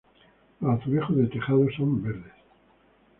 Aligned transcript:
Los 0.61 0.79
azulejos 0.79 1.15
de 1.15 1.27
tejado 1.27 1.63
son 1.77 2.01
verdes. 2.01 2.33